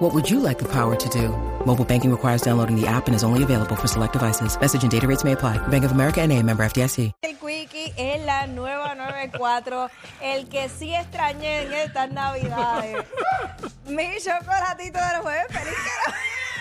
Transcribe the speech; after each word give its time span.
What 0.00 0.14
would 0.14 0.28
you 0.30 0.40
like 0.40 0.58
the 0.58 0.66
power 0.68 0.96
to 0.96 1.08
do? 1.10 1.28
Mobile 1.66 1.84
banking 1.84 2.10
requires 2.10 2.40
downloading 2.42 2.74
the 2.74 2.86
app 2.88 3.06
and 3.06 3.14
is 3.14 3.22
only 3.22 3.42
available 3.42 3.76
for 3.76 3.86
select 3.86 4.14
devices. 4.14 4.58
Message 4.58 4.82
and 4.82 4.90
data 4.90 5.06
rates 5.06 5.24
may 5.24 5.32
apply. 5.32 5.58
Bank 5.68 5.84
of 5.84 5.92
America 5.92 6.22
and 6.22 6.32
a 6.32 6.42
member 6.42 6.64
FDIC. 6.64 7.12
El 7.22 7.36
Quickie 7.36 7.92
es 7.98 8.24
la 8.24 8.46
nueva 8.46 8.94
94, 8.94 9.90
el 10.22 10.48
que 10.48 10.70
sí 10.70 10.94
extrañé 10.94 11.64
en 11.66 11.72
estas 11.74 12.10
navidades. 12.12 13.04
Mi 13.88 14.06
chocolatito 14.24 14.98
del 14.98 15.20
jueves, 15.22 15.46
feliz. 15.50 15.74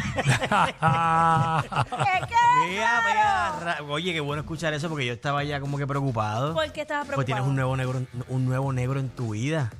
Es 0.20 0.26
que 0.26 0.32
Mira, 2.68 3.02
raro. 3.02 3.08
mira, 3.08 3.56
ra- 3.62 3.78
Oye, 3.90 4.12
qué 4.12 4.20
bueno 4.20 4.42
escuchar 4.42 4.74
eso 4.74 4.90
porque 4.90 5.06
yo 5.06 5.14
estaba 5.14 5.44
ya 5.46 5.62
como 5.62 5.78
que 5.78 5.88
preocupado. 5.88 6.54
¿Por 6.54 6.70
qué 6.74 6.82
estabas 6.82 7.08
Pues 7.08 7.26
tienes 7.26 7.44
preocupado? 7.44 7.50
un 7.50 7.56
nuevo 7.56 7.78
negro, 7.78 8.02
un 8.28 8.46
nuevo 8.46 8.74
negro 8.74 9.00
en 9.00 9.08
tu 9.10 9.30
vida. 9.32 9.72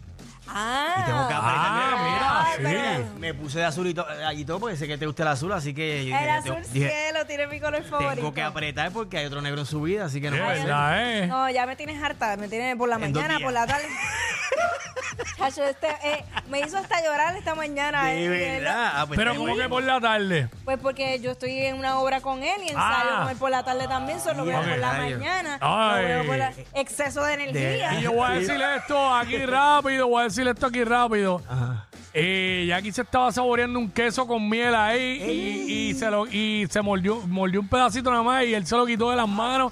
Ah, 0.52 0.96
Y 1.00 1.04
tengo 1.06 1.28
que 1.28 1.34
apretar. 1.34 1.70
Ah, 1.72 2.56
mira, 2.60 2.98
sí. 2.98 3.04
Me 3.20 3.34
puse 3.34 3.60
de 3.60 3.66
azul 3.66 3.88
y, 3.88 3.94
to- 3.94 4.06
y 4.34 4.46
todo 4.46 4.60
porque 4.60 4.76
sé 4.78 4.88
que 4.88 4.98
te 4.98 5.06
gusta 5.06 5.24
el 5.24 5.30
azul, 5.30 5.52
así 5.54 5.74
que 5.74 6.06
yo 6.06 6.16
El 6.16 6.22
dije, 6.24 6.30
azul 6.32 6.54
tengo- 6.56 6.68
dije, 6.74 6.90
cielo 6.90 7.26
tiene 7.26 7.48
mi 7.48 7.60
color 7.60 7.84
favorito. 7.84 8.16
tengo 8.16 8.34
que 8.34 8.42
apretar 8.42 8.92
porque 8.92 9.18
hay 9.20 9.26
otro 9.26 9.42
negro 9.42 9.60
en 9.62 9.66
su 9.68 9.82
vida, 9.82 10.06
así 10.06 10.20
que 10.22 10.30
no 10.32 10.38
De 10.38 10.42
puede 10.44 10.58
ser. 10.58 10.66
verdad, 10.66 11.12
¿eh? 11.24 11.28
No, 11.28 11.50
ya 11.50 11.66
me 11.66 11.76
tienes 11.76 12.02
harta, 12.02 12.36
me 12.38 12.48
tienes 12.48 12.76
por 12.76 12.90
la 12.90 12.96
En 12.96 13.14
dos 13.14 13.22
mañana, 13.22 13.38
días. 13.38 13.46
por 13.46 13.54
la 13.54 13.68
tarde. 13.68 13.86
Chacho, 15.38 15.64
este, 15.64 15.88
eh, 16.04 16.24
me 16.50 16.60
hizo 16.60 16.78
hasta 16.78 17.04
llorar 17.04 17.36
esta 17.36 17.56
mañana. 17.56 18.06
De 18.06 18.26
eh, 18.26 18.30
verdad. 18.60 18.92
Ah, 18.96 19.06
pues 19.08 19.18
Pero 19.18 19.32
está 19.32 19.40
como 19.40 19.54
bien. 19.56 19.66
que 19.66 19.70
por 19.70 19.84
la 19.84 20.00
tarde. 20.02 20.50
Pues 20.66 20.78
porque 20.80 21.20
yo 21.20 21.32
estoy 21.32 21.58
en 21.60 21.78
una 21.78 22.00
obra 22.00 22.22
con 22.22 22.44
él 22.44 22.62
y 22.64 22.70
ensayo 22.70 23.10
Ah. 23.12 23.20
con 23.24 23.30
él 23.32 23.38
por 23.38 23.50
la 23.52 23.64
tarde 23.64 23.88
también, 23.88 24.20
solo 24.20 24.46
veo 24.46 24.60
por 24.62 24.78
la 24.78 24.94
mañana, 24.94 25.58
Ay. 25.62 26.02
lo 26.04 26.08
veo 26.10 26.26
por 26.26 26.38
la- 26.38 26.54
exceso 26.76 27.24
de 27.24 27.34
energía. 27.34 27.94
Y 27.96 28.02
yo 28.04 28.12
voy 28.14 28.28
a 28.32 28.34
decirle 28.36 28.76
esto 28.76 29.14
aquí 29.16 29.38
rápido, 29.46 30.08
voy 30.08 30.22
a 30.22 30.24
decirle 30.26 30.52
esto 30.52 30.66
aquí 30.68 30.84
rápido. 30.84 31.42
Ajá. 31.50 31.86
Eh, 32.14 32.66
Jackie 32.68 32.92
se 32.92 33.04
estaba 33.04 33.32
saboreando 33.32 33.78
un 33.78 33.92
queso 33.92 34.26
con 34.26 34.50
miel 34.50 34.74
ahí 34.74 35.22
y, 35.70 35.90
y 35.90 35.94
se 35.94 36.10
lo 36.10 36.26
y 36.26 36.66
se 36.70 36.82
mordió, 36.82 37.22
mordió 37.28 37.60
un 37.60 37.68
pedacito 37.68 38.10
nada 38.10 38.24
más 38.24 38.44
y 38.46 38.54
él 38.56 38.66
se 38.66 38.76
lo 38.76 38.86
quitó 38.86 39.12
de 39.12 39.16
las 39.16 39.28
manos. 39.28 39.72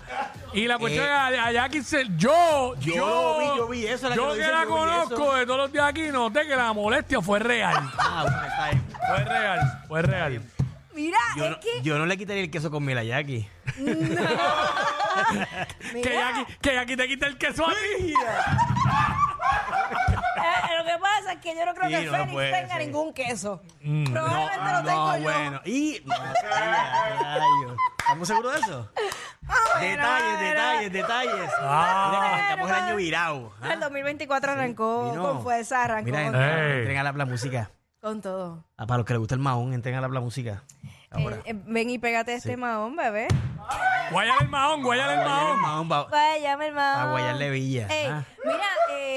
Y 0.54 0.68
la 0.68 0.78
cuestión 0.78 1.04
Eh. 1.06 1.08
es 1.08 1.40
a, 1.40 1.46
a 1.48 1.52
Jackie 1.52 1.82
se, 1.82 2.06
yo, 2.16 2.76
Yo 2.80 2.94
yo, 2.96 3.06
lo 3.08 3.40
vi, 3.40 3.46
yo 3.58 3.68
vi 3.68 3.86
eso, 3.88 4.08
la 4.10 4.16
que 4.16 4.22
yo 4.22 4.28
lo 4.28 4.34
que 4.34 4.40
dice, 4.40 4.52
la 4.52 4.62
yo 4.64 4.68
vi 4.68 4.72
conozco 4.74 5.14
eso. 5.16 5.36
de 5.36 5.46
todos 5.46 5.58
los 5.60 5.72
días 5.72 5.86
aquí, 5.88 6.02
noté 6.12 6.48
que 6.48 6.56
la 6.56 6.74
molestia 6.74 7.22
fue 7.22 7.40
real. 7.40 7.76
Ah, 7.98 8.24
bueno, 8.24 8.44
está 8.46 8.70
bien. 8.70 8.84
Fue 9.08 9.24
real, 9.26 9.84
fue 9.88 10.02
real. 10.04 10.42
Mira, 10.94 11.18
Yo 11.36 11.44
es 11.46 11.52
no, 11.52 11.60
que... 11.60 11.82
yo 11.84 11.98
no 12.00 12.06
le 12.08 12.18
quitaría 12.18 12.44
el 12.44 12.50
queso 12.52 12.72
con 12.72 12.84
miel 12.86 12.98
a 13.00 13.04
Jackie. 13.04 13.48
Que 15.92 15.94
Mira, 15.94 16.12
Jackie, 16.32 16.58
que 16.62 16.74
Jackie 16.76 16.96
te 16.96 17.08
quita 17.08 17.26
el 17.28 17.38
queso 17.40 17.66
a 17.68 17.72
ti. 17.72 18.14
eh, 20.38 20.78
lo 20.78 20.86
que 20.86 20.98
pasa 21.02 21.34
es 21.34 21.40
que 21.40 21.47
yo 21.58 21.66
no 21.66 21.74
creo 21.74 21.90
Sí, 21.90 22.06
que 22.06 22.12
no 22.18 22.28
puede 22.32 22.52
tenga 22.52 22.76
ser. 22.76 22.86
ningún 22.86 23.14
queso. 23.14 23.62
Mm. 23.82 24.04
Probablemente 24.12 24.72
lo 24.74 24.84
tengo 24.84 25.08
No, 25.08 25.18
yo. 25.18 25.24
bueno. 25.24 25.62
Y. 25.66 26.02
No, 26.06 26.16
rayos. 26.16 27.78
¿Estamos 28.00 28.28
seguros 28.28 28.54
de 28.54 28.60
eso? 28.62 28.92
detalles, 29.80 30.38
bueno. 30.38 30.40
detalles, 30.40 30.94
detalles. 30.94 31.52
Ah. 31.60 32.08
Mira 32.12 32.22
que 32.24 32.36
arrancamos 32.36 32.70
el 32.70 32.76
año 32.76 32.96
virado. 32.96 33.54
¿ah? 33.62 33.74
El 33.74 33.80
2024 33.80 34.52
arrancó 34.52 35.12
Vino. 35.12 35.24
con 35.24 35.44
fuerza, 35.44 35.84
arrancó 35.84 36.06
Mira, 36.06 36.26
con, 36.32 36.36
Ey. 36.42 36.94
la, 36.94 37.12
la 37.12 37.26
música. 37.26 37.72
con 38.02 38.22
todo. 38.22 38.64
Ah, 38.78 38.86
para 38.88 38.98
los 39.00 39.06
que 39.06 39.14
les 39.14 39.20
gusta 39.20 39.36
el 39.36 39.42
mahón, 39.42 39.74
entren 39.74 39.96
a 39.96 40.02
la, 40.02 40.08
la 40.08 40.20
música. 40.22 40.64
Ahora. 41.12 41.38
Eh, 41.38 41.42
eh, 41.52 41.54
ven 41.66 41.90
y 41.90 41.98
pégate 42.00 42.34
este 42.34 42.56
mahón, 42.58 42.96
bebé. 42.96 43.28
Guayale 44.12 44.38
el 44.42 44.50
mahón, 44.50 44.84
guayale 44.84 45.14
el 45.16 45.20
mahón. 45.28 45.62
mahón 45.62 45.92
va 45.92 46.04
Vaya, 46.06 46.56
mi 46.58 46.66
hermano. 46.66 47.00
a 47.08 47.12
guayarle 47.12 47.50
villa. 47.50 47.88
Ey, 47.90 48.08
ah. 48.08 48.24
mira, 48.46 48.64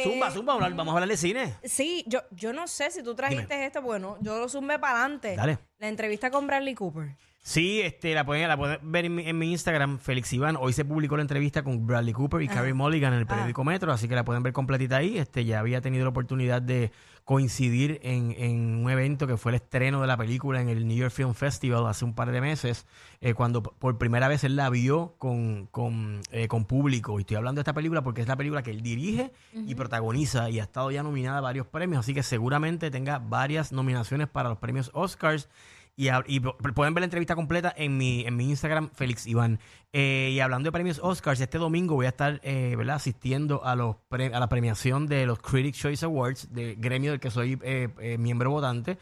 eh, 0.00 0.04
Zumba, 0.04 0.30
zumba, 0.30 0.52
vamos 0.54 0.88
a 0.88 0.92
hablar- 0.92 1.08
de 1.08 1.16
cine. 1.16 1.54
Sí, 1.64 2.04
yo, 2.06 2.20
yo 2.30 2.52
no 2.52 2.66
sé 2.68 2.90
si 2.90 3.02
tú 3.02 3.14
trajiste 3.14 3.64
esto, 3.66 3.82
bueno, 3.82 4.16
yo 4.20 4.38
lo 4.38 4.48
zumbé 4.48 4.78
para 4.78 5.00
adelante. 5.02 5.36
Dale. 5.36 5.58
La 5.78 5.88
entrevista 5.88 6.30
con 6.30 6.46
Bradley 6.46 6.74
Cooper. 6.74 7.16
Sí, 7.42 7.80
este, 7.80 8.14
la 8.14 8.26
pueden, 8.26 8.46
la 8.48 8.56
pueden 8.56 8.78
ver 8.92 9.06
en 9.06 9.14
mi, 9.14 9.26
en 9.26 9.38
mi 9.38 9.50
Instagram, 9.50 9.98
Félix 9.98 10.30
Iván. 10.34 10.56
Hoy 10.60 10.74
se 10.74 10.84
publicó 10.84 11.16
la 11.16 11.22
entrevista 11.22 11.62
con 11.62 11.86
Bradley 11.86 12.12
Cooper 12.12 12.42
y 12.42 12.48
Carrie 12.48 12.74
Mulligan 12.74 13.14
en 13.14 13.20
el 13.20 13.26
periódico 13.26 13.64
Metro, 13.64 13.92
así 13.92 14.08
que 14.08 14.14
la 14.14 14.26
pueden 14.26 14.42
ver 14.42 14.52
completita 14.52 14.98
ahí. 14.98 15.16
Este, 15.16 15.46
ya 15.46 15.58
había 15.58 15.80
tenido 15.80 16.04
la 16.04 16.10
oportunidad 16.10 16.60
de 16.60 16.92
coincidir 17.24 17.98
en, 18.02 18.34
en 18.36 18.84
un 18.84 18.90
evento 18.90 19.26
que 19.26 19.38
fue 19.38 19.52
el 19.52 19.56
estreno 19.56 20.00
de 20.02 20.06
la 20.06 20.16
película 20.16 20.60
en 20.60 20.68
el 20.68 20.86
New 20.86 20.96
York 20.96 21.12
Film 21.12 21.32
Festival 21.32 21.86
hace 21.86 22.04
un 22.04 22.14
par 22.14 22.30
de 22.30 22.40
meses, 22.42 22.86
eh, 23.20 23.32
cuando 23.34 23.62
por 23.62 23.96
primera 23.96 24.28
vez 24.28 24.44
él 24.44 24.56
la 24.56 24.68
vio 24.68 25.14
con, 25.16 25.66
con, 25.68 26.20
eh, 26.32 26.46
con 26.46 26.66
público. 26.66 27.18
Y 27.18 27.22
estoy 27.22 27.36
hablando 27.36 27.60
de 27.60 27.62
esta 27.62 27.72
película 27.72 28.02
porque 28.02 28.20
es 28.20 28.28
la 28.28 28.36
película 28.36 28.62
que 28.62 28.70
él 28.70 28.82
dirige 28.82 29.32
y 29.54 29.74
protagoniza 29.76 30.50
y 30.50 30.60
ha 30.60 30.64
estado 30.64 30.90
ya 30.90 31.02
nominada 31.02 31.38
a 31.38 31.40
varios 31.40 31.66
premios, 31.66 32.00
así 32.00 32.12
que 32.12 32.22
seguramente 32.22 32.90
tenga 32.90 33.18
varias 33.18 33.72
nominaciones 33.72 34.28
para 34.28 34.50
los 34.50 34.58
premios 34.58 34.90
Oscars. 34.92 35.48
Y, 35.96 36.40
pueden 36.40 36.94
ver 36.94 37.02
la 37.02 37.04
entrevista 37.06 37.34
completa 37.34 37.74
en 37.76 37.98
mi, 37.98 38.22
en 38.22 38.34
mi 38.34 38.48
Instagram, 38.48 38.88
Félix 38.94 39.26
Iván. 39.26 39.58
Eh, 39.92 40.30
y 40.32 40.40
hablando 40.40 40.68
de 40.68 40.72
premios 40.72 40.98
Oscars, 41.02 41.40
este 41.40 41.58
domingo 41.58 41.94
voy 41.94 42.06
a 42.06 42.10
estar 42.10 42.40
eh, 42.42 42.74
¿verdad? 42.76 42.96
asistiendo 42.96 43.62
a, 43.64 43.74
los 43.76 43.96
pre- 44.08 44.32
a 44.34 44.40
la 44.40 44.48
premiación 44.48 45.06
de 45.06 45.26
los 45.26 45.40
Critics' 45.40 45.78
Choice 45.78 46.06
Awards, 46.06 46.52
del 46.54 46.76
gremio 46.76 47.10
del 47.10 47.20
que 47.20 47.30
soy 47.30 47.58
eh, 47.62 47.88
eh, 48.00 48.16
miembro 48.16 48.50
votante. 48.50 48.96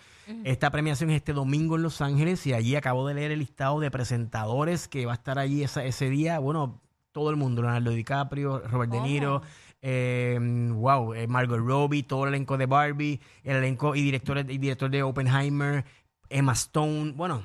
Esta 0.44 0.70
premiación 0.70 1.10
es 1.10 1.16
este 1.16 1.32
domingo 1.32 1.76
en 1.76 1.82
Los 1.82 2.00
Ángeles 2.00 2.44
y 2.46 2.52
allí 2.52 2.74
acabo 2.74 3.06
de 3.06 3.14
leer 3.14 3.30
el 3.30 3.38
listado 3.38 3.78
de 3.80 3.90
presentadores 3.90 4.88
que 4.88 5.06
va 5.06 5.12
a 5.12 5.14
estar 5.16 5.38
allí 5.38 5.62
esa- 5.62 5.84
ese 5.84 6.10
día. 6.10 6.38
Bueno, 6.40 6.80
todo 7.12 7.30
el 7.30 7.36
mundo, 7.36 7.62
Leonardo 7.62 7.90
DiCaprio, 7.92 8.58
Robert 8.66 8.90
De 8.90 9.00
Niro, 9.00 9.42
eh, 9.82 10.38
wow, 10.72 11.14
eh, 11.14 11.26
Margot 11.28 11.58
Robbie, 11.58 12.02
todo 12.02 12.24
el 12.24 12.30
elenco 12.34 12.56
de 12.58 12.66
Barbie, 12.66 13.20
el 13.44 13.56
elenco 13.56 13.94
y 13.94 14.02
director, 14.02 14.38
y 14.38 14.58
director 14.58 14.90
de 14.90 15.02
Oppenheimer, 15.02 15.84
Emma 16.30 16.52
Stone, 16.52 17.12
bueno, 17.12 17.42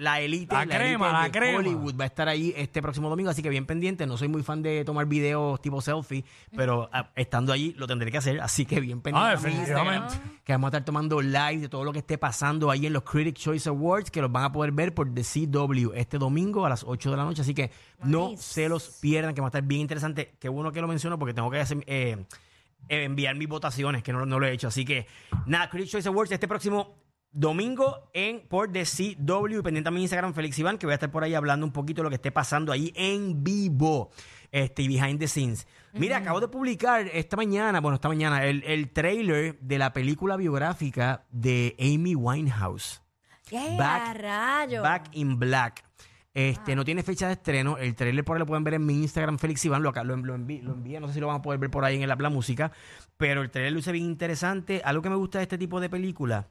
la 0.00 0.20
élite, 0.20 0.54
La 0.54 0.66
crema, 0.66 1.12
la 1.12 1.24
de 1.24 1.30
crema. 1.30 1.58
Hollywood 1.58 1.94
va 1.98 2.04
a 2.04 2.06
estar 2.06 2.26
ahí 2.26 2.54
este 2.56 2.80
próximo 2.80 3.10
domingo, 3.10 3.28
así 3.30 3.42
que 3.42 3.50
bien 3.50 3.66
pendiente. 3.66 4.06
No 4.06 4.16
soy 4.16 4.28
muy 4.28 4.42
fan 4.42 4.62
de 4.62 4.82
tomar 4.84 5.06
videos 5.06 5.60
tipo 5.60 5.80
selfie, 5.82 6.24
pero 6.56 6.88
ah, 6.90 7.10
estando 7.16 7.52
allí 7.52 7.74
lo 7.76 7.86
tendré 7.86 8.10
que 8.10 8.16
hacer, 8.16 8.40
así 8.40 8.64
que 8.64 8.80
bien 8.80 9.02
pendiente. 9.02 9.28
Ah, 9.28 9.36
definitivamente. 9.36 10.14
Que 10.42 10.52
vamos 10.52 10.68
a 10.68 10.78
estar 10.78 10.84
tomando 10.84 11.20
live 11.20 11.58
de 11.58 11.68
todo 11.68 11.84
lo 11.84 11.92
que 11.92 11.98
esté 11.98 12.16
pasando 12.16 12.70
ahí 12.70 12.86
en 12.86 12.94
los 12.94 13.02
Critics 13.02 13.42
Choice 13.42 13.68
Awards, 13.68 14.10
que 14.10 14.22
los 14.22 14.32
van 14.32 14.44
a 14.44 14.52
poder 14.52 14.72
ver 14.72 14.94
por 14.94 15.12
The 15.12 15.22
CW 15.22 15.92
este 15.94 16.16
domingo 16.16 16.64
a 16.64 16.70
las 16.70 16.82
8 16.82 17.10
de 17.10 17.16
la 17.16 17.24
noche, 17.24 17.42
así 17.42 17.52
que 17.52 17.70
no 18.02 18.32
se 18.38 18.70
los 18.70 18.88
pierdan, 19.00 19.34
que 19.34 19.42
va 19.42 19.48
a 19.48 19.50
estar 19.50 19.62
bien 19.62 19.82
interesante. 19.82 20.34
Qué 20.40 20.48
bueno 20.48 20.72
que 20.72 20.80
lo 20.80 20.88
menciono 20.88 21.18
porque 21.18 21.34
tengo 21.34 21.50
que 21.50 21.60
hacer, 21.60 21.84
eh, 21.86 22.24
eh, 22.88 23.04
enviar 23.04 23.36
mis 23.36 23.48
votaciones, 23.48 24.02
que 24.02 24.14
no, 24.14 24.24
no 24.24 24.38
lo 24.38 24.46
he 24.46 24.52
hecho. 24.52 24.68
Así 24.68 24.86
que, 24.86 25.06
nada, 25.44 25.68
Critics 25.68 25.92
Choice 25.92 26.08
Awards 26.08 26.32
este 26.32 26.48
próximo 26.48 26.99
domingo 27.32 28.10
en 28.12 28.46
por 28.48 28.70
The 28.72 28.84
CW. 28.84 29.62
Pendiente 29.62 29.88
a 29.88 29.90
mi 29.92 30.02
Instagram, 30.02 30.34
Félix 30.34 30.58
Iván, 30.58 30.78
que 30.78 30.86
voy 30.86 30.92
a 30.92 30.94
estar 30.94 31.10
por 31.10 31.24
ahí 31.24 31.34
hablando 31.34 31.64
un 31.66 31.72
poquito 31.72 32.00
de 32.00 32.04
lo 32.04 32.08
que 32.10 32.16
esté 32.16 32.32
pasando 32.32 32.72
ahí 32.72 32.92
en 32.96 33.42
vivo. 33.44 34.10
Este, 34.52 34.82
y 34.82 34.88
behind 34.88 35.20
the 35.20 35.28
scenes. 35.28 35.66
Mira, 35.92 36.16
acabo 36.16 36.40
de 36.40 36.48
publicar 36.48 37.06
esta 37.12 37.36
mañana, 37.36 37.80
bueno, 37.80 37.94
esta 37.94 38.08
mañana, 38.08 38.44
el, 38.44 38.64
el 38.64 38.90
trailer 38.90 39.58
de 39.60 39.78
la 39.78 39.92
película 39.92 40.36
biográfica 40.36 41.24
de 41.30 41.76
Amy 41.78 42.14
Winehouse. 42.16 43.00
¡Qué 43.48 43.76
Back- 43.78 44.16
rayo! 44.18 44.82
Back 44.82 45.10
in 45.12 45.38
Black. 45.38 45.84
Este, 46.32 46.76
no 46.76 46.84
tiene 46.84 47.02
fecha 47.02 47.26
de 47.26 47.32
estreno. 47.34 47.76
El 47.76 47.94
trailer 47.96 48.24
por 48.24 48.36
ahí 48.36 48.38
lo 48.40 48.46
pueden 48.46 48.62
ver 48.62 48.74
en 48.74 48.86
mi 48.86 48.94
Instagram, 48.94 49.38
Félix 49.38 49.64
Iván. 49.64 49.82
Lo, 49.82 49.90
lo, 49.92 50.16
lo 50.16 50.38
lo 50.38 50.38
no 50.38 51.08
sé 51.08 51.14
si 51.14 51.20
lo 51.20 51.26
van 51.26 51.36
a 51.36 51.42
poder 51.42 51.58
ver 51.58 51.70
por 51.70 51.84
ahí 51.84 51.96
en 51.96 52.02
el 52.02 52.10
Habla 52.10 52.28
Música. 52.28 52.70
Pero 53.16 53.42
el 53.42 53.50
trailer 53.50 53.72
luce 53.72 53.90
bien 53.92 54.04
interesante. 54.04 54.80
Algo 54.84 55.02
que 55.02 55.10
me 55.10 55.16
gusta 55.16 55.38
de 55.38 55.42
este 55.44 55.58
tipo 55.58 55.80
de 55.80 55.88
películas 55.90 56.46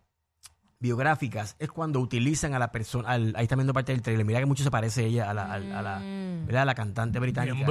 biográficas 0.79 1.55
es 1.59 1.69
cuando 1.69 1.99
utilizan 1.99 2.53
a 2.53 2.59
la 2.59 2.71
persona. 2.71 3.09
al- 3.09 3.33
ahí 3.35 3.43
está 3.43 3.55
viendo 3.55 3.73
parte 3.73 3.91
del 3.91 4.01
trailer. 4.01 4.25
Mira 4.25 4.39
que 4.39 4.45
mucho 4.45 4.63
se 4.63 4.71
parece 4.71 5.05
ella 5.05 5.29
a 5.29 5.33
la, 5.33 5.43
a, 5.43 5.53
a 5.55 5.81
la, 5.81 6.01
¿verdad? 6.45 6.61
a 6.63 6.65
la 6.65 6.75
cantante 6.75 7.19
británica. 7.19 7.53
Bien 7.53 7.65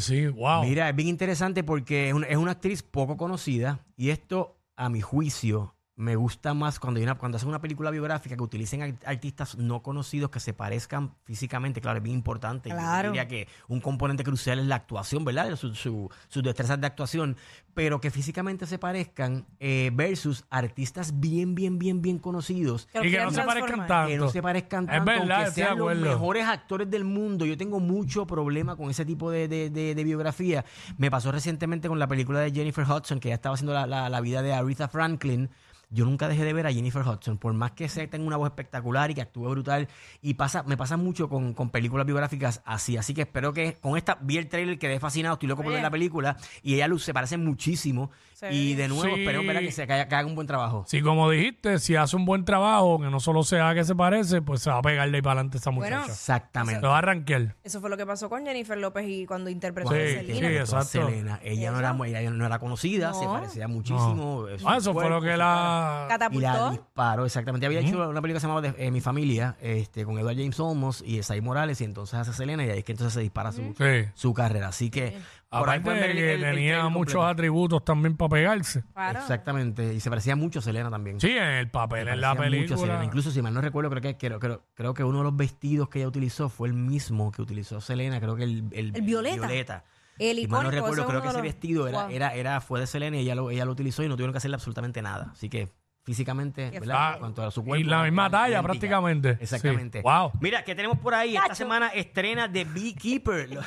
sí, 0.00 0.26
wow. 0.28 0.62
Mira, 0.64 0.88
es 0.88 0.96
bien 0.96 1.08
interesante 1.08 1.62
porque 1.62 2.08
es 2.08 2.14
una, 2.14 2.26
es 2.26 2.36
una 2.36 2.52
actriz 2.52 2.82
poco 2.82 3.16
conocida 3.16 3.80
y 3.96 4.10
esto, 4.10 4.56
a 4.76 4.88
mi 4.88 5.00
juicio, 5.00 5.74
me 5.94 6.16
gusta 6.16 6.54
más 6.54 6.80
cuando, 6.80 6.98
hay 6.98 7.04
una, 7.04 7.16
cuando 7.16 7.36
hacen 7.36 7.50
una 7.50 7.60
película 7.60 7.90
biográfica 7.90 8.34
que 8.34 8.42
utilicen 8.42 8.82
ar- 8.82 8.94
artistas 9.04 9.58
no 9.58 9.82
conocidos 9.82 10.30
que 10.30 10.40
se 10.40 10.54
parezcan 10.54 11.14
físicamente. 11.24 11.82
Claro, 11.82 11.98
es 11.98 12.02
bien 12.02 12.16
importante. 12.16 12.70
Yo 12.70 12.76
Claro. 12.76 13.10
diría 13.10 13.28
que 13.28 13.46
un 13.68 13.80
componente 13.80 14.24
crucial 14.24 14.58
es 14.58 14.66
la 14.66 14.76
actuación, 14.76 15.24
¿verdad? 15.24 15.54
Su- 15.56 15.74
su- 15.74 16.08
sus 16.28 16.42
destrezas 16.42 16.80
de 16.80 16.86
actuación, 16.86 17.36
pero 17.74 18.00
que 18.00 18.10
físicamente 18.10 18.66
se 18.66 18.78
parezcan 18.78 19.46
eh, 19.60 19.90
versus 19.92 20.44
artistas 20.48 21.20
bien, 21.20 21.54
bien, 21.54 21.78
bien, 21.78 22.00
bien 22.00 22.18
conocidos 22.18 22.88
Y 22.94 23.10
que 23.10 23.18
no 23.22 23.30
se 23.30 23.42
parezcan 23.42 23.86
transformar. 23.86 24.06
que 24.08 24.16
no 24.16 24.22
tanto. 24.24 24.32
se 24.32 24.42
parezcan 24.42 24.84
Es 24.84 24.90
tanto, 24.90 25.04
verdad, 25.04 25.20
aunque 25.36 25.48
estoy 25.50 25.62
de 25.62 25.68
sean 25.68 25.78
los 25.78 25.96
mejores 25.98 26.46
actores 26.46 26.90
del 26.90 27.04
mundo. 27.04 27.44
Yo 27.44 27.56
tengo 27.58 27.80
mucho 27.80 28.26
problema 28.26 28.76
con 28.76 28.88
ese 28.90 29.04
tipo 29.04 29.30
de, 29.30 29.46
de- 29.46 29.68
de- 29.68 29.94
de 29.94 30.04
biografía. 30.04 30.64
Me 30.96 31.10
pasó 31.10 31.30
recientemente 31.32 31.86
con 31.88 31.98
la 31.98 32.06
película 32.08 32.40
de 32.40 32.50
Jennifer 32.50 32.84
Hudson, 32.90 33.20
que 33.20 33.28
ya 33.28 33.34
estaba 33.34 33.54
haciendo 33.54 33.74
la, 33.74 33.86
la- 33.86 34.08
la 34.08 34.20
vida 34.22 34.40
de 34.40 34.54
Aretha 34.54 34.88
Franklin. 34.88 35.50
Yo 35.92 36.04
nunca 36.04 36.26
dejé 36.26 36.44
de 36.44 36.52
ver 36.52 36.66
a 36.66 36.72
Jennifer 36.72 37.02
Hudson, 37.06 37.36
por 37.38 37.52
más 37.52 37.72
que 37.72 37.88
sea, 37.88 38.08
tenga 38.08 38.26
una 38.26 38.36
voz 38.38 38.48
espectacular 38.48 39.10
y 39.10 39.14
que 39.14 39.20
actúe 39.22 39.48
brutal. 39.50 39.88
Y 40.22 40.34
pasa, 40.34 40.62
me 40.62 40.76
pasa 40.76 40.96
mucho 40.96 41.28
con, 41.28 41.52
con 41.52 41.70
películas 41.70 42.06
biográficas 42.06 42.62
así. 42.64 42.96
Así 42.96 43.12
que 43.14 43.22
espero 43.22 43.52
que 43.52 43.74
con 43.74 43.96
esta, 43.96 44.16
vi 44.20 44.38
el 44.38 44.48
trailer, 44.48 44.78
quedé 44.78 44.98
fascinado, 44.98 45.34
estoy 45.34 45.48
loco 45.48 45.62
por 45.62 45.72
ver 45.72 45.82
la 45.82 45.90
película. 45.90 46.36
Y 46.62 46.74
ella 46.74 46.88
Luz 46.88 47.04
se 47.04 47.12
parece 47.12 47.36
muchísimo. 47.36 48.10
Y 48.50 48.74
de 48.74 48.88
nuevo, 48.88 49.14
Sí. 49.14 49.20
espero 49.20 49.42
que, 49.42 49.70
se, 49.70 49.86
que 49.86 49.92
haga, 49.92 50.08
que 50.08 50.14
haga 50.16 50.26
un 50.26 50.34
buen 50.34 50.48
trabajo. 50.48 50.84
Sí, 50.88 51.00
como 51.00 51.30
dijiste, 51.30 51.78
si 51.78 51.94
hace 51.94 52.16
un 52.16 52.24
buen 52.24 52.44
trabajo, 52.44 52.98
que 52.98 53.06
no 53.08 53.20
solo 53.20 53.44
sea 53.44 53.72
que 53.72 53.84
se 53.84 53.94
parece, 53.94 54.42
pues 54.42 54.62
se 54.62 54.70
va 54.70 54.78
a 54.78 54.82
pegar 54.82 55.08
de 55.08 55.16
ahí 55.16 55.22
para 55.22 55.34
adelante 55.34 55.58
esa 55.58 55.70
Bueno, 55.70 55.96
muchacha. 55.98 56.12
Exactamente. 56.12 56.80
Se 56.80 56.86
va 56.88 56.96
a 56.96 56.98
arranquear. 56.98 57.54
Eso 57.62 57.80
fue 57.80 57.88
lo 57.88 57.96
que 57.96 58.04
pasó 58.04 58.28
con 58.28 58.44
Jennifer 58.44 58.76
López 58.76 59.04
y 59.06 59.26
cuando 59.26 59.48
interpretó 59.48 59.90
Sí, 59.90 59.96
a 59.96 60.20
sí, 60.22 60.26
Selena. 60.26 60.48
A 60.48 60.52
exacto. 60.60 60.86
Selena. 60.86 61.40
Ella 61.44 61.70
no, 61.70 61.78
era, 61.78 61.96
ella 62.20 62.30
no 62.30 62.44
era 62.44 62.58
conocida, 62.58 63.14
se 63.14 63.26
parecía 63.26 63.68
muchísimo. 63.68 64.48
eh, 64.48 64.56
Ah, 64.64 64.78
eso 64.78 64.92
fue 64.92 65.08
lo 65.08 65.20
que 65.20 65.28
su 65.34 65.38
la... 65.82 66.04
Y 66.06 66.08
Catapultó. 66.08 66.40
la 66.48 66.70
disparó, 66.70 67.24
exactamente. 67.26 67.66
Había 67.66 67.80
hecho 67.80 68.08
una 68.08 68.20
película 68.20 68.34
que 68.34 68.40
se 68.40 68.46
llamaba 68.46 68.60
de- 68.62 68.74
eh, 68.78 68.90
Mi 68.90 69.00
Familia, 69.00 69.56
este, 69.60 70.04
con 70.04 70.18
Edward 70.18 70.36
James 70.36 70.58
Olmos 70.60 71.02
y 71.06 71.18
Esai 71.18 71.40
Morales, 71.40 71.80
y 71.80 71.84
entonces 71.84 72.18
hace 72.18 72.32
Selena, 72.32 72.64
y 72.64 72.70
ahí 72.70 72.78
es 72.78 72.84
que 72.84 72.92
entonces 72.92 73.14
se 73.14 73.20
dispara 73.20 73.52
su, 73.52 73.74
Sí. 73.76 74.08
su 74.14 74.32
carrera. 74.34 74.68
Así 74.68 74.90
que, 74.90 75.18
por 75.50 75.68
ahí 75.68 75.78
Aparte 75.78 75.80
pueden 75.82 76.00
ver 76.00 76.06
de 76.08 76.10
el- 76.12 76.16
que 76.18 76.34
el- 76.34 76.44
el 76.44 76.54
tenía 76.54 76.72
trailer 76.74 76.90
muchos 76.92 77.14
completo. 77.14 77.26
atributos 77.26 77.84
también 77.84 78.16
para 78.16 78.28
pegarse. 78.30 78.84
Claro. 78.94 79.18
Exactamente, 79.20 79.94
y 79.94 80.00
se 80.00 80.08
parecía 80.10 80.36
mucho 80.36 80.60
a 80.60 80.62
Selena 80.62 80.90
también. 80.90 81.20
Sí, 81.20 81.30
en 81.30 81.42
el 81.42 81.70
papel, 81.70 82.08
en 82.08 82.20
la 82.20 82.34
parecía 82.34 82.60
mucho 82.60 82.74
a 82.74 82.76
Selena. 82.78 82.98
película. 82.98 83.04
Incluso, 83.04 83.30
si 83.30 83.42
mal 83.42 83.52
no 83.54 83.60
recuerdo, 83.60 83.90
creo 83.90 84.00
que, 84.02 84.16
creo, 84.16 84.40
creo, 84.40 84.62
creo 84.74 84.94
que 84.94 85.04
uno 85.04 85.18
de 85.18 85.24
los 85.24 85.36
vestidos 85.36 85.88
que 85.88 85.98
ella 85.98 86.08
utilizó 86.08 86.48
fue 86.48 86.68
el 86.68 86.74
mismo 86.74 87.30
que 87.32 87.42
utilizó 87.42 87.80
Selena, 87.80 88.20
creo 88.20 88.36
que 88.36 88.44
el, 88.44 88.64
el, 88.72 88.92
El 88.96 89.02
violeta. 89.02 89.84
El 90.18 90.36
no 90.36 90.42
icónico, 90.42 90.70
recuerdo, 90.70 90.92
ese 90.92 91.00
es 91.02 91.06
creo 91.08 91.22
que 91.22 91.28
ese 91.28 91.40
vestido 91.40 91.88
era, 91.88 92.02
Wow. 92.04 92.10
era, 92.14 92.34
era, 92.34 92.60
fue 92.60 92.80
de 92.80 92.86
Selena 92.86 93.16
y 93.16 93.20
ella 93.20 93.34
lo, 93.34 93.50
ella 93.50 93.64
lo 93.64 93.72
utilizó 93.72 94.02
y 94.02 94.08
no 94.08 94.16
tuvieron 94.16 94.32
que 94.32 94.38
hacerle 94.38 94.56
absolutamente 94.56 95.02
nada. 95.02 95.30
Así 95.32 95.48
que 95.48 95.72
físicamente, 96.04 96.70
¿verdad? 96.70 97.14
En 97.14 97.18
cuanto 97.20 97.44
a 97.46 97.50
su 97.50 97.60
Y 97.60 97.64
cuerpo. 97.64 97.90
la 97.90 98.02
misma 98.02 98.28
talla 98.30 98.46
idéntica. 98.48 98.62
prácticamente. 98.62 99.38
Exactamente. 99.40 99.98
Sí. 99.98 100.02
Wow. 100.02 100.32
Mira, 100.40 100.64
¿qué 100.64 100.74
tenemos 100.74 100.98
por 100.98 101.14
ahí? 101.14 101.36
Esta 101.36 101.54
semana 101.54 101.88
estrena 101.88 102.48
de 102.48 102.64
Beekeeper. 102.64 103.48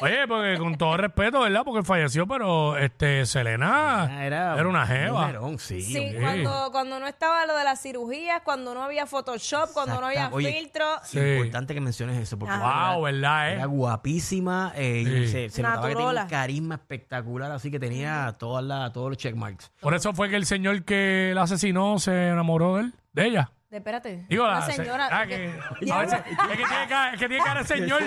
Oye, 0.00 0.26
porque 0.28 0.58
con 0.58 0.76
todo 0.76 0.96
respeto, 0.96 1.40
¿verdad? 1.40 1.62
Porque 1.64 1.82
falleció, 1.84 2.26
pero 2.26 2.76
este 2.76 3.24
Selena 3.26 4.24
era, 4.24 4.54
era 4.58 4.68
una 4.68 4.82
un 4.82 4.86
jeva. 4.88 5.32
sí. 5.58 6.14
Cuando, 6.20 6.68
cuando 6.72 7.00
no 7.00 7.06
estaba 7.06 7.46
lo 7.46 7.56
de 7.56 7.64
las 7.64 7.80
cirugías, 7.80 8.42
cuando 8.44 8.74
no 8.74 8.82
había 8.82 9.06
Photoshop, 9.06 9.72
cuando 9.72 10.00
no 10.00 10.06
había 10.08 10.28
oye, 10.32 10.52
filtro. 10.52 10.84
Sí. 11.04 11.18
Importante 11.18 11.74
que 11.74 11.80
menciones 11.80 12.16
eso. 12.18 12.38
Porque. 12.38 12.54
Wow, 12.56 13.02
¿verdad? 13.02 13.52
Era 13.52 13.62
Eh? 13.62 13.66
guapísima, 13.66 14.72
eh, 14.76 15.04
y 15.06 15.28
se, 15.28 15.48
se 15.50 15.62
notaba 15.62 15.88
que 15.88 15.94
tenía 15.94 16.22
un 16.22 16.28
carisma 16.28 16.74
espectacular, 16.76 17.50
así 17.52 17.70
que 17.70 17.78
tenía 17.78 18.36
todas 18.38 18.64
las, 18.64 18.92
todos 18.92 19.08
los 19.10 19.16
checkmarks. 19.18 19.70
Por 19.80 19.94
eso 19.94 20.12
fue 20.12 20.28
que 20.28 20.36
el 20.36 20.44
señor 20.48 20.82
que 20.84 21.32
la 21.34 21.42
asesinó 21.42 21.98
se 21.98 22.28
enamoró 22.28 22.76
de 22.76 22.82
él, 22.82 22.94
de 23.12 23.26
ella. 23.26 23.50
De, 23.70 23.76
espérate. 23.76 24.24
Digo, 24.30 24.46
la 24.46 24.62
se- 24.62 24.72
señora. 24.72 25.08
ah, 25.12 25.26
que- 25.26 25.52
a 25.92 25.98
veces- 25.98 26.20
es 26.26 26.48
que 26.48 26.56
tiene 26.56 26.88
cara, 26.88 27.12
es 27.12 27.20
que 27.20 27.28
tiene 27.28 27.44
cara 27.44 27.60
de 27.62 27.66
señor. 27.66 28.02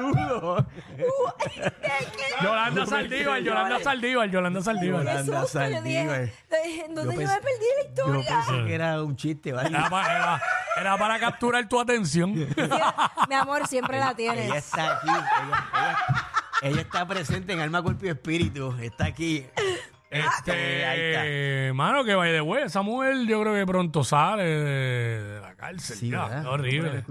Rudo. 0.00 0.66
Yolanda 2.42 2.86
Saldívar, 2.86 3.40
Yolanda 3.40 3.80
Saldívar, 3.80 4.28
Yolanda 4.30 4.62
Saldívar. 4.62 5.00
Yolanda. 5.04 5.22
qué 5.32 5.40
susto, 5.40 5.68
yo 5.68 5.82
dije, 5.82 6.06
Saldívar. 6.06 6.30
¿en 6.88 6.94
¿Dónde 6.94 7.14
yo, 7.14 7.20
pensé- 7.20 7.34
me 7.34 7.40
perdí 7.40 7.66
la 7.76 7.82
Yo 7.82 7.88
historia? 8.20 8.44
pensé 8.46 8.64
que 8.66 8.74
era 8.74 9.02
un 9.02 9.16
chiste, 9.16 9.52
¿vale? 9.52 9.68
Era 9.68 9.88
para, 9.88 10.16
era- 10.16 10.42
era 10.80 10.98
para 10.98 11.18
capturar 11.18 11.68
tu 11.68 11.80
atención. 11.80 12.34
Mi 13.28 13.34
amor, 13.34 13.66
siempre 13.66 13.98
la. 13.98 14.14
Ella 14.18 14.56
está 14.56 14.96
aquí. 14.98 15.08
Ella, 15.08 15.26
ella- 15.74 15.98
ella 16.62 16.80
está 16.80 17.06
presente 17.06 17.52
en 17.52 17.60
alma, 17.60 17.82
cuerpo 17.82 18.06
y 18.06 18.08
espíritu. 18.08 18.74
Está 18.80 19.06
aquí. 19.06 19.46
Este, 20.20 20.84
Ahí 20.86 21.72
mano, 21.72 22.04
que 22.04 22.14
vaya 22.14 22.32
de 22.32 22.40
güey. 22.40 22.62
Esa 22.64 22.82
mujer 22.82 23.16
yo 23.26 23.40
creo 23.42 23.54
que 23.54 23.66
pronto 23.66 24.02
sale 24.04 24.44
de, 24.44 25.22
de 25.22 25.40
la 25.40 25.54
cárcel. 25.54 25.96
Sí, 25.96 26.10
ya, 26.10 26.22
¿verdad? 26.24 26.36
qué 26.36 26.42
No 26.42 26.48
lo 26.48 26.52
horrible. 26.54 27.04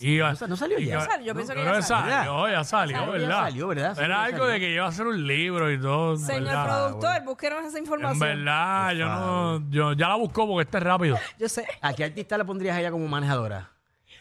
Y 0.00 0.10
iba- 0.12 0.30
¿No 0.30 0.36
sa- 0.36 0.46
no 0.46 0.56
salió 0.56 0.78
y 0.78 0.86
ya? 0.86 0.94
iba- 1.04 1.20
yo 1.22 1.34
pienso 1.34 1.54
que 1.54 1.64
ya 1.64 1.82
salió. 1.82 1.82
salió, 2.14 2.48
ya 2.48 2.64
salió, 2.64 2.96
Salió, 2.98 3.12
ya 3.14 3.18
¿verdad? 3.18 3.40
salió, 3.42 3.68
¿verdad? 3.68 3.94
Sí, 3.96 4.00
Era 4.04 4.14
ya 4.16 4.24
algo 4.24 4.38
salió. 4.38 4.52
de 4.52 4.60
que 4.60 4.70
iba 4.74 4.84
a 4.84 4.88
hacer 4.88 5.06
un 5.06 5.26
libro 5.26 5.70
y 5.72 5.80
todo. 5.80 6.16
Señor 6.16 6.44
¿verdad? 6.44 6.64
productor, 6.88 7.24
búsquenos 7.24 7.64
esa 7.64 7.78
En 7.78 7.84
información. 7.84 8.18
verdad, 8.20 8.92
yo 8.92 9.06
no, 9.06 9.70
yo 9.70 9.92
ya 9.94 10.08
la 10.08 10.14
busco 10.16 10.46
porque 10.46 10.62
este 10.64 10.78
es 10.78 10.84
rápido. 10.84 11.18
Yo 11.38 11.48
sé. 11.48 11.66
¿A 11.80 11.92
qué 11.92 12.04
artista 12.04 12.36
le 12.38 12.44
pondrías 12.44 12.76
a 12.76 12.80
ella 12.80 12.90
como 12.90 13.06
manejadora? 13.08 13.70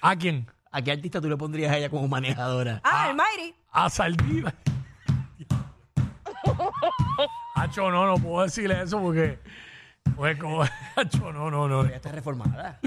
¿A 0.02 0.16
quién? 0.16 0.48
¿A 0.72 0.82
qué 0.82 0.92
artista 0.94 1.20
tú 1.22 1.28
le 1.30 1.38
pondrías 1.38 1.72
a 1.72 1.78
ella 1.78 1.90
como 1.90 2.08
manejadora? 2.08 2.82
Ah, 2.84 3.08
el 3.10 3.16
Mayri. 3.16 3.54
A 3.72 3.90
Saldívar. 3.90 4.54
Hacho, 7.56 7.92
no, 7.92 8.06
no 8.06 8.16
puedo 8.16 8.44
decirle 8.44 8.82
eso 8.82 9.00
porque. 9.02 9.40
Pues 10.16 10.38
como. 10.40 10.64
Hacho, 10.96 11.32
no, 11.32 11.52
no, 11.52 11.68
no. 11.68 11.86
Ella 11.86 11.96
está 11.96 12.12
reformada. 12.12 12.80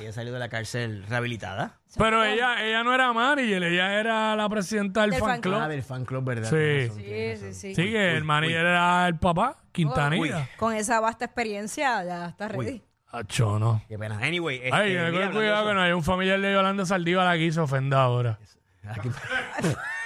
Ella 0.00 0.12
salió 0.12 0.32
de 0.32 0.38
la 0.38 0.48
cárcel 0.48 1.04
rehabilitada. 1.08 1.78
Pero 1.96 2.22
ella, 2.24 2.62
ella 2.62 2.84
no 2.84 2.94
era 2.94 3.12
manager, 3.12 3.62
ella 3.62 3.98
era 3.98 4.36
la 4.36 4.48
presidenta 4.48 5.00
del, 5.02 5.10
Del 5.12 5.20
fan 5.20 5.28
fan 5.30 5.40
club. 5.40 5.54
Ah, 5.62 5.68
del 5.68 5.82
fan 5.82 6.04
club, 6.04 6.24
¿verdad? 6.24 6.50
Sí. 6.50 6.56
Tienes 6.56 6.88
razón, 6.88 6.96
Sí, 6.98 7.04
tienes 7.04 7.38
sí, 7.40 7.44
razón. 7.46 7.60
sí. 7.60 7.74
Sí, 7.74 7.82
que 7.90 8.16
el 8.16 8.24
manager 8.24 8.66
era 8.66 9.08
el 9.08 9.16
papá, 9.18 9.56
Quintanilla. 9.72 10.38
Uy. 10.40 10.44
Con 10.58 10.74
esa 10.74 11.00
vasta 11.00 11.24
experiencia 11.24 12.04
ya 12.04 12.26
está 12.26 12.48
ready. 12.48 12.66
Uy. 12.72 12.82
Hacho, 13.10 13.58
no. 13.58 13.82
Qué 13.88 13.98
pena. 13.98 14.18
Anyway, 14.18 14.56
este, 14.62 14.70
Ay, 14.74 14.90
mira, 14.90 15.06
ten 15.06 15.14
hablando 15.14 15.38
cuidado 15.38 15.68
que 15.68 15.74
no 15.74 15.80
hay 15.80 15.92
un 15.92 16.04
familiar 16.04 16.38
de 16.40 16.52
Yolanda 16.52 16.84
Saldívar 16.84 17.26
aquí 17.26 17.50
se 17.50 17.60
ofenda 17.60 18.02
ahora. 18.02 18.38
Aquí- 18.86 19.08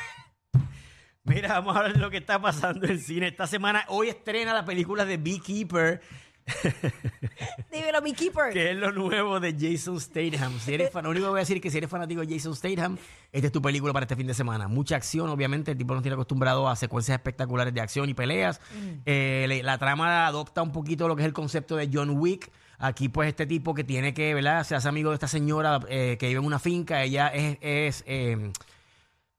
Mira, 1.24 1.48
vamos 1.60 1.76
a 1.76 1.78
hablar 1.80 1.94
de 1.94 2.00
lo 2.00 2.10
que 2.10 2.16
está 2.16 2.40
pasando 2.40 2.86
en 2.86 2.98
cine. 2.98 3.28
Esta 3.28 3.46
semana, 3.46 3.84
hoy 3.88 4.08
estrena 4.08 4.52
la 4.52 4.64
película 4.64 5.04
de 5.04 5.18
Beekeeper, 5.18 6.00
Dímelo, 7.72 8.02
Beekeeper. 8.02 8.52
que 8.52 8.72
es 8.72 8.76
lo 8.76 8.90
nuevo 8.90 9.38
de 9.38 9.52
Jason 9.56 10.00
Statham. 10.00 10.58
Si 10.58 10.74
eres 10.74 10.90
fan, 10.90 11.04
lo 11.04 11.10
único 11.10 11.26
que 11.26 11.30
voy 11.30 11.38
a 11.38 11.42
decir 11.42 11.58
es 11.58 11.62
que 11.62 11.70
si 11.70 11.78
eres 11.78 11.88
fanático 11.88 12.20
de 12.26 12.34
Jason 12.34 12.56
Statham, 12.56 12.98
esta 13.30 13.46
es 13.46 13.52
tu 13.52 13.62
película 13.62 13.92
para 13.92 14.02
este 14.04 14.16
fin 14.16 14.26
de 14.26 14.34
semana. 14.34 14.66
Mucha 14.66 14.96
acción, 14.96 15.28
obviamente. 15.30 15.70
El 15.70 15.78
tipo 15.78 15.94
nos 15.94 16.02
tiene 16.02 16.14
acostumbrado 16.14 16.68
a 16.68 16.74
secuencias 16.74 17.14
espectaculares 17.16 17.72
de 17.72 17.80
acción 17.80 18.08
y 18.08 18.14
peleas. 18.14 18.60
Eh, 19.06 19.44
le- 19.46 19.62
la 19.62 19.78
trama 19.78 20.26
adopta 20.26 20.62
un 20.62 20.72
poquito 20.72 21.06
lo 21.06 21.14
que 21.14 21.22
es 21.22 21.26
el 21.26 21.32
concepto 21.32 21.76
de 21.76 21.88
John 21.92 22.10
Wick. 22.18 22.50
Aquí, 22.78 23.08
pues, 23.08 23.28
este 23.28 23.46
tipo 23.46 23.72
que 23.74 23.84
tiene 23.84 24.12
que, 24.12 24.34
¿verdad? 24.34 24.64
Se 24.64 24.74
hace 24.74 24.88
amigo 24.88 25.10
de 25.10 25.14
esta 25.14 25.28
señora 25.28 25.78
eh, 25.88 26.16
que 26.18 26.26
vive 26.26 26.40
en 26.40 26.46
una 26.46 26.58
finca. 26.58 27.04
Ella 27.04 27.28
es. 27.28 27.58
es, 27.60 28.02
eh, 28.08 28.50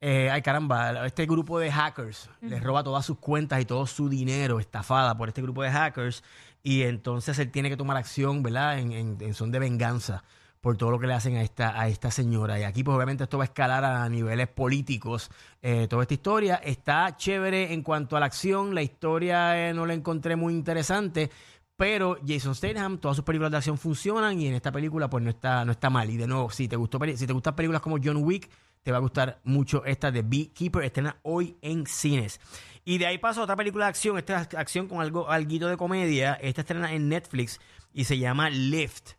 eh, 0.05 0.29
ay, 0.29 0.41
caramba, 0.41 1.05
este 1.05 1.25
grupo 1.25 1.59
de 1.59 1.71
hackers 1.71 2.29
les 2.41 2.61
roba 2.61 2.83
todas 2.83 3.05
sus 3.05 3.17
cuentas 3.19 3.61
y 3.61 3.65
todo 3.65 3.87
su 3.87 4.09
dinero 4.09 4.59
estafada 4.59 5.15
por 5.17 5.29
este 5.29 5.41
grupo 5.41 5.63
de 5.63 5.71
hackers. 5.71 6.23
Y 6.61 6.83
entonces 6.83 7.39
él 7.39 7.49
tiene 7.51 7.69
que 7.69 7.77
tomar 7.77 7.95
acción, 7.97 8.43
¿verdad? 8.43 8.79
En, 8.79 8.91
en- 8.91 9.17
en 9.21 9.33
son 9.33 9.51
de 9.51 9.59
venganza 9.59 10.23
por 10.61 10.77
todo 10.77 10.91
lo 10.91 10.99
que 10.99 11.07
le 11.07 11.13
hacen 11.13 11.35
a 11.37 11.41
esta, 11.41 11.77
a 11.79 11.87
esta 11.89 12.09
señora. 12.09 12.57
Y 12.59 12.63
aquí, 12.63 12.83
pues, 12.83 12.95
obviamente, 12.95 13.23
esto 13.23 13.37
va 13.37 13.43
a 13.43 13.51
escalar 13.51 13.83
a 13.83 14.07
niveles 14.09 14.47
políticos. 14.47 15.29
eh, 15.61 15.87
toda 15.89 16.03
esta 16.03 16.13
historia 16.13 16.55
está 16.63 17.15
chévere 17.17 17.73
en 17.73 17.81
cuanto 17.81 18.15
a 18.15 18.19
la 18.21 18.25
acción. 18.27 18.73
La 18.75 18.81
historia 18.81 19.69
eh, 19.69 19.73
no 19.73 19.85
la 19.85 19.93
encontré 19.93 20.35
muy 20.37 20.53
interesante. 20.53 21.29
Pero 21.75 22.17
Jason 22.25 22.55
Statham, 22.55 22.97
todas 22.97 23.17
sus 23.17 23.25
películas 23.25 23.51
de 23.51 23.57
acción 23.57 23.77
funcionan 23.77 24.39
y 24.39 24.47
en 24.47 24.53
esta 24.53 24.71
película 24.71 25.09
pues 25.09 25.23
no 25.23 25.29
está, 25.31 25.65
no 25.65 25.71
está 25.71 25.89
mal. 25.89 26.09
Y 26.09 26.17
de 26.17 26.27
nuevo, 26.27 26.49
si 26.49 26.67
te 26.67 26.75
gustó 26.75 26.99
si 27.15 27.25
te 27.27 27.33
gustan 27.33 27.55
películas 27.55 27.81
como 27.81 27.97
John 28.01 28.17
Wick, 28.23 28.49
te 28.83 28.91
va 28.91 28.97
a 28.97 29.01
gustar 29.01 29.39
mucho 29.43 29.85
esta 29.85 30.11
de 30.11 30.21
Beekeeper, 30.21 30.83
estrena 30.83 31.17
hoy 31.23 31.57
en 31.61 31.87
cines. 31.87 32.39
Y 32.85 32.97
de 32.97 33.07
ahí 33.07 33.17
pasa 33.17 33.39
a 33.39 33.43
otra 33.43 33.55
película 33.55 33.85
de 33.85 33.89
acción, 33.89 34.17
esta 34.17 34.41
es 34.41 34.53
acción 34.55 34.87
con 34.87 35.01
algo, 35.01 35.29
alguito 35.29 35.67
de 35.67 35.77
comedia, 35.77 36.33
esta 36.33 36.61
estrena 36.61 36.93
en 36.93 37.07
Netflix 37.07 37.59
y 37.93 38.03
se 38.03 38.17
llama 38.17 38.49
Lift. 38.49 39.11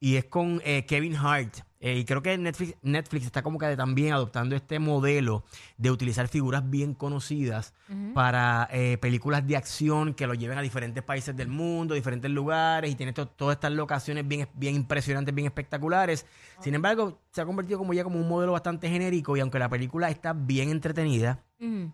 Y 0.00 0.16
es 0.16 0.24
con 0.24 0.60
eh, 0.64 0.84
Kevin 0.86 1.16
Hart. 1.16 1.58
Eh, 1.86 1.98
y 1.98 2.04
creo 2.06 2.22
que 2.22 2.38
Netflix, 2.38 2.76
Netflix 2.80 3.26
está 3.26 3.42
como 3.42 3.58
que 3.58 3.76
también 3.76 4.14
adoptando 4.14 4.56
este 4.56 4.78
modelo 4.78 5.44
de 5.76 5.90
utilizar 5.90 6.28
figuras 6.28 6.62
bien 6.70 6.94
conocidas 6.94 7.74
para 8.14 8.66
eh, 8.72 8.96
películas 8.96 9.46
de 9.46 9.56
acción 9.58 10.14
que 10.14 10.26
lo 10.26 10.32
lleven 10.32 10.56
a 10.56 10.62
diferentes 10.62 11.02
países 11.04 11.36
del 11.36 11.48
mundo, 11.48 11.94
diferentes 11.94 12.30
lugares 12.30 12.90
y 12.90 12.94
tiene 12.94 13.12
to- 13.12 13.28
todas 13.28 13.56
estas 13.56 13.72
locaciones 13.72 14.26
bien, 14.26 14.48
bien 14.54 14.74
impresionantes, 14.76 15.34
bien 15.34 15.46
espectaculares. 15.46 16.24
Sin 16.60 16.74
embargo, 16.74 17.18
se 17.32 17.42
ha 17.42 17.44
convertido 17.44 17.78
como 17.78 17.92
ya 17.92 18.02
como 18.02 18.18
un 18.18 18.28
modelo 18.28 18.52
bastante 18.52 18.88
genérico 18.88 19.36
y 19.36 19.40
aunque 19.40 19.58
la 19.58 19.68
película 19.68 20.08
está 20.08 20.32
bien 20.32 20.70
entretenida. 20.70 21.42
Mm. 21.58 21.84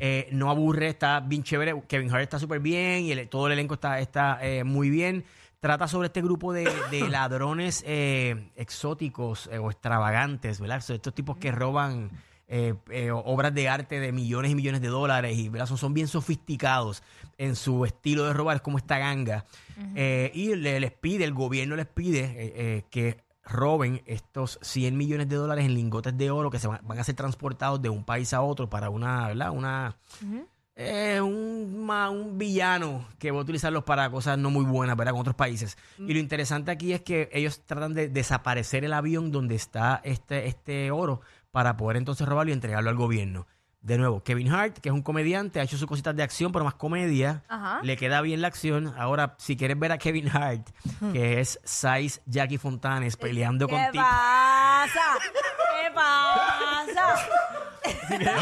Eh, 0.00 0.28
no 0.32 0.50
aburre, 0.50 0.88
está 0.88 1.20
bien 1.20 1.42
chévere. 1.42 1.82
Kevin 1.86 2.10
Hart 2.10 2.22
está 2.22 2.38
súper 2.38 2.60
bien 2.60 3.04
y 3.04 3.12
el- 3.12 3.28
todo 3.28 3.46
el 3.48 3.52
elenco 3.52 3.74
está, 3.74 4.00
está 4.00 4.38
eh, 4.40 4.64
muy 4.64 4.88
bien. 4.88 5.24
Trata 5.64 5.88
sobre 5.88 6.08
este 6.08 6.20
grupo 6.20 6.52
de, 6.52 6.70
de 6.90 7.08
ladrones 7.08 7.82
eh, 7.86 8.50
exóticos 8.54 9.48
eh, 9.50 9.56
o 9.56 9.70
extravagantes, 9.70 10.60
¿verdad? 10.60 10.82
So, 10.82 10.92
estos 10.92 11.14
tipos 11.14 11.38
que 11.38 11.50
roban 11.52 12.10
eh, 12.48 12.74
eh, 12.90 13.10
obras 13.10 13.54
de 13.54 13.70
arte 13.70 13.98
de 13.98 14.12
millones 14.12 14.50
y 14.50 14.54
millones 14.54 14.82
de 14.82 14.88
dólares 14.88 15.38
y 15.38 15.48
¿verdad? 15.48 15.64
Son, 15.66 15.78
son 15.78 15.94
bien 15.94 16.06
sofisticados 16.06 17.02
en 17.38 17.56
su 17.56 17.86
estilo 17.86 18.26
de 18.26 18.34
robar, 18.34 18.56
es 18.56 18.60
como 18.62 18.76
esta 18.76 18.98
ganga. 18.98 19.46
Y 19.96 20.54
le- 20.54 20.80
les 20.80 20.92
pide, 20.92 21.24
el 21.24 21.32
gobierno 21.32 21.76
les 21.76 21.86
pide 21.86 22.84
que 22.90 23.24
roben 23.46 24.02
estos 24.04 24.58
100 24.60 24.94
millones 24.98 25.30
de 25.30 25.36
dólares 25.36 25.64
en 25.64 25.72
lingotes 25.74 26.14
de 26.18 26.30
oro 26.30 26.50
que 26.50 26.58
se 26.58 26.68
van, 26.68 26.80
van 26.82 26.98
a 26.98 27.04
ser 27.04 27.14
transportados 27.14 27.80
de 27.80 27.88
un 27.88 28.04
país 28.04 28.34
a 28.34 28.42
otro 28.42 28.68
para 28.68 28.90
una, 28.90 29.28
¿verdad? 29.28 29.50
Una, 29.50 29.96
eh, 30.76 31.20
un, 31.20 31.84
ma- 31.84 32.10
un 32.10 32.36
villano 32.36 33.06
que 33.18 33.30
va 33.30 33.38
a 33.38 33.42
utilizarlos 33.42 33.84
para 33.84 34.10
cosas 34.10 34.36
no 34.38 34.50
muy 34.50 34.64
buenas, 34.64 34.96
¿verdad? 34.96 35.12
Con 35.12 35.20
otros 35.20 35.36
países. 35.36 35.76
Y 35.98 36.12
lo 36.14 36.18
interesante 36.18 36.70
aquí 36.70 36.92
es 36.92 37.02
que 37.02 37.28
ellos 37.32 37.60
tratan 37.64 37.94
de 37.94 38.08
desaparecer 38.08 38.84
el 38.84 38.92
avión 38.92 39.30
donde 39.30 39.54
está 39.54 40.00
este, 40.04 40.46
este 40.48 40.90
oro 40.90 41.20
para 41.52 41.76
poder 41.76 41.96
entonces 41.96 42.26
robarlo 42.28 42.50
y 42.50 42.54
entregarlo 42.54 42.90
al 42.90 42.96
gobierno. 42.96 43.46
De 43.84 43.98
nuevo, 43.98 44.22
Kevin 44.22 44.50
Hart, 44.50 44.78
que 44.78 44.88
es 44.88 44.94
un 44.94 45.02
comediante, 45.02 45.60
ha 45.60 45.62
hecho 45.62 45.76
sus 45.76 45.86
cositas 45.86 46.16
de 46.16 46.22
acción, 46.22 46.50
pero 46.52 46.64
más 46.64 46.72
comedia. 46.72 47.42
Ajá. 47.48 47.80
Le 47.82 47.98
queda 47.98 48.22
bien 48.22 48.40
la 48.40 48.48
acción. 48.48 48.94
Ahora, 48.96 49.34
si 49.36 49.58
quieres 49.58 49.78
ver 49.78 49.92
a 49.92 49.98
Kevin 49.98 50.26
Hart, 50.34 50.66
que 51.12 51.38
es 51.40 51.60
Size 51.64 52.22
Jackie 52.24 52.56
Fontanes 52.56 53.16
peleando 53.18 53.68
con 53.68 53.78
¿Qué 53.78 53.90
pasa? 53.98 55.00
¿Qué 55.82 55.90
pasa? 55.94 57.14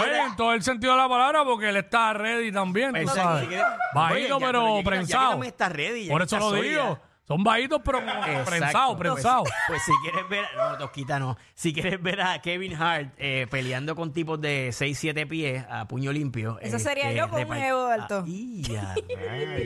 Oye, 0.04 0.18
en 0.28 0.36
todo 0.36 0.52
el 0.52 0.62
sentido 0.62 0.92
de 0.92 0.98
la 1.00 1.08
palabra, 1.08 1.42
porque 1.44 1.70
él 1.70 1.76
está 1.76 2.12
ready 2.12 2.52
también, 2.52 2.92
tú 2.92 2.98
Exacto, 2.98 3.22
sabes. 3.22 3.42
si 3.42 3.48
quieres- 3.48 3.66
Bajito, 3.94 4.36
Oye, 4.36 4.40
ya, 4.40 4.46
pero, 4.46 4.66
Jackie- 4.76 4.84
prensado. 4.84 5.30
También 5.30 5.50
está 5.52 5.68
ready, 5.68 6.08
Por 6.08 6.22
eso 6.22 6.36
está 6.36 6.38
lo 6.38 6.56
sólida. 6.56 6.82
digo. 6.82 6.98
Son 7.32 7.42
bajitos, 7.42 7.80
pero 7.82 7.98
Exacto. 8.00 8.44
prensados, 8.50 8.96
Pues- 8.96 9.10
prensados. 9.12 9.48
Pues, 9.68 9.82
si 9.84 9.92
quieres 10.02 10.28
ver, 10.28 10.44
no, 10.54 10.76
Tosquita 10.76 11.18
no. 11.18 11.38
Si 11.54 11.72
quieres 11.72 12.02
ver 12.02 12.20
a 12.20 12.40
Kevin 12.42 12.74
Hart 12.74 13.14
eh, 13.16 13.46
peleando 13.50 13.96
con 13.96 14.12
tipos 14.12 14.38
de 14.38 14.68
6, 14.70 14.98
7 14.98 15.26
pies 15.26 15.64
a 15.70 15.88
puño 15.88 16.12
limpio. 16.12 16.58
Eso 16.60 16.78
sería 16.78 17.10
yo 17.12 17.30
con 17.30 17.42
un 17.42 17.56
ego 17.56 17.86
alto. 17.86 18.18
Ah, 18.26 18.28
y 18.28 18.76
a 18.76 18.94
rayos. 19.16 19.62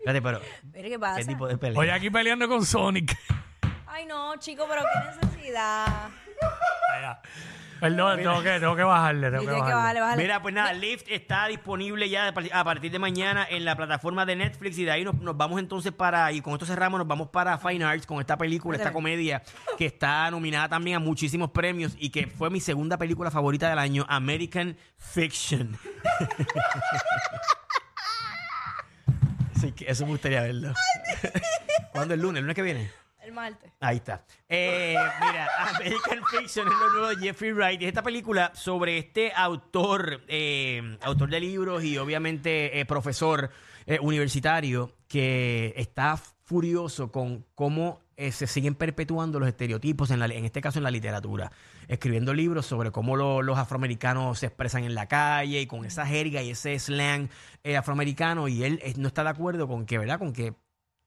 Espérate, 0.00 0.22
pero 0.22 0.40
Mira 0.74 0.88
qué 0.88 0.98
pasa. 0.98 1.18
¿qué 1.20 1.26
tipo 1.26 1.46
de 1.46 1.58
pelea? 1.58 1.78
Oye, 1.78 1.92
aquí 1.92 2.10
peleando 2.10 2.48
con 2.48 2.64
Sonic. 2.66 3.16
Ay, 3.86 4.06
no, 4.06 4.34
chico, 4.38 4.66
pero 4.68 4.82
qué 4.82 5.26
necesidad. 5.26 6.08
Perdón, 7.80 8.18
tengo 8.18 8.42
que, 8.42 8.60
tengo 8.60 8.76
que 8.76 8.82
bajarle, 8.82 9.30
tengo 9.30 9.44
que 9.44 9.50
Dice 9.50 9.54
que 9.54 9.60
bajarle. 9.62 9.82
vale, 9.82 10.00
vale. 10.00 10.22
Mira, 10.22 10.42
pues 10.42 10.54
nada, 10.54 10.72
Lyft 10.74 11.08
está 11.08 11.46
disponible 11.46 12.08
ya 12.10 12.26
de 12.26 12.32
par- 12.32 12.44
a 12.52 12.64
partir 12.64 12.92
de 12.92 12.98
mañana 12.98 13.46
en 13.48 13.64
la 13.64 13.74
plataforma 13.74 14.26
de 14.26 14.36
Netflix 14.36 14.78
y 14.78 14.84
de 14.84 14.90
ahí 14.90 15.04
nos, 15.04 15.14
nos 15.16 15.36
vamos 15.36 15.58
entonces 15.60 15.92
para, 15.92 16.30
y 16.32 16.42
con 16.42 16.52
esto 16.52 16.66
cerramos, 16.66 16.98
nos 16.98 17.08
vamos 17.08 17.28
para 17.30 17.56
Fine 17.58 17.84
Arts 17.84 18.06
con 18.06 18.20
esta 18.20 18.36
película, 18.36 18.76
esta 18.76 18.92
comedia 18.92 19.42
que 19.78 19.86
está 19.86 20.30
nominada 20.30 20.68
también 20.68 20.96
a 20.96 21.00
muchísimos 21.00 21.50
premios 21.50 21.94
y 21.98 22.10
que 22.10 22.26
fue 22.26 22.50
mi 22.50 22.60
segunda 22.60 22.98
película 22.98 23.30
favorita 23.30 23.68
del 23.70 23.78
año, 23.78 24.04
American 24.08 24.76
Fiction. 24.98 25.78
sí, 29.60 29.72
que 29.72 29.90
eso 29.90 30.04
me 30.04 30.12
gustaría 30.12 30.42
verlo. 30.42 30.72
¿Cuándo 31.92 32.14
el 32.14 32.20
lunes? 32.20 32.38
¿El 32.38 32.44
lunes 32.44 32.54
que 32.56 32.62
viene? 32.62 32.90
El 33.22 33.32
martes. 33.32 33.70
Ahí 33.80 33.96
está. 33.98 34.24
Eh, 34.48 34.94
mira, 35.20 35.48
American 35.76 36.20
Fiction 36.30 36.66
es 36.68 36.74
lo 36.74 36.90
nuevo 36.90 37.08
de 37.08 37.16
Jeffrey 37.16 37.52
Wright. 37.52 37.82
Es 37.82 37.88
esta 37.88 38.02
película 38.02 38.50
sobre 38.54 38.98
este 38.98 39.32
autor, 39.34 40.22
eh, 40.28 40.96
autor 41.02 41.28
de 41.28 41.40
libros 41.40 41.84
y 41.84 41.98
obviamente 41.98 42.80
eh, 42.80 42.84
profesor 42.86 43.50
universitario 44.02 44.92
que 45.08 45.72
está 45.76 46.16
furioso 46.16 47.10
con 47.10 47.44
cómo 47.56 48.00
se 48.16 48.46
siguen 48.46 48.74
perpetuando 48.76 49.40
los 49.40 49.48
estereotipos, 49.48 50.10
en, 50.12 50.22
este 50.44 50.60
caso 50.60 50.78
en 50.78 50.84
la 50.84 50.90
literatura, 50.92 51.50
escribiendo 51.88 52.32
libros 52.34 52.66
sobre 52.66 52.92
cómo 52.92 53.16
lo- 53.16 53.42
los 53.42 53.58
afroamericanos 53.58 54.38
se 54.38 54.46
expresan 54.46 54.84
en 54.84 54.94
la 54.94 55.08
calle 55.08 55.62
y 55.62 55.66
con 55.66 55.84
esa 55.86 56.06
jerga 56.06 56.40
y 56.42 56.50
ese 56.50 56.78
slang 56.78 57.30
afroamericano 57.76 58.46
y 58.46 58.62
él 58.62 58.80
no 58.98 59.08
está 59.08 59.24
de 59.24 59.30
acuerdo 59.30 59.66
con 59.66 59.86
que, 59.86 59.98
¿verdad? 59.98 60.18
Con 60.18 60.32
que 60.32 60.52